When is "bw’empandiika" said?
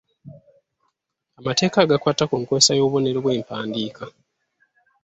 3.23-4.03